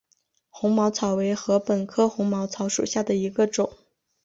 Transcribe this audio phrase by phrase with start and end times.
[0.49, 3.77] 红毛草为禾本科红毛草属下的一个种。